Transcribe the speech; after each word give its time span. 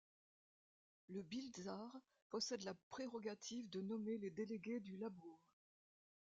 Le 1.09 1.21
biltzar 1.21 1.93
possède 2.31 2.63
la 2.63 2.73
prérogative 2.89 3.69
de 3.69 3.81
nommer 3.83 4.17
les 4.17 4.31
délégués 4.31 4.79
du 4.79 4.97
Labourd. 4.97 5.39